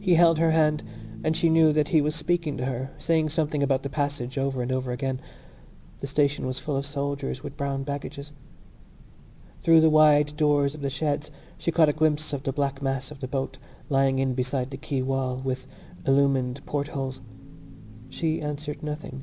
He 0.00 0.16
held 0.16 0.38
her 0.40 0.50
hand 0.50 0.82
and 1.22 1.36
she 1.36 1.48
knew 1.48 1.72
that 1.72 1.86
he 1.90 2.00
was 2.00 2.16
speaking 2.16 2.56
to 2.56 2.64
her, 2.64 2.90
saying 2.98 3.28
something 3.28 3.62
about 3.62 3.84
the 3.84 3.88
passage 3.88 4.36
over 4.36 4.60
and 4.60 4.72
over 4.72 4.90
again. 4.90 5.20
The 6.00 6.08
station 6.08 6.46
was 6.48 6.58
full 6.58 6.76
of 6.76 6.84
soldiers 6.84 7.44
with 7.44 7.56
brown 7.56 7.84
baggages. 7.84 8.32
Through 9.62 9.80
the 9.82 9.88
wide 9.88 10.36
doors 10.36 10.74
of 10.74 10.80
the 10.80 10.90
sheds 10.90 11.30
she 11.58 11.70
caught 11.70 11.88
a 11.88 11.92
glimpse 11.92 12.32
of 12.32 12.42
the 12.42 12.52
black 12.52 12.82
mass 12.82 13.12
of 13.12 13.20
the 13.20 13.28
boat, 13.28 13.58
lying 13.88 14.18
in 14.18 14.34
beside 14.34 14.70
the 14.70 14.76
quay 14.76 15.00
wall, 15.00 15.36
with 15.36 15.68
illumined 16.04 16.60
portholes. 16.66 17.20
She 18.08 18.40
answered 18.40 18.82
nothing. 18.82 19.22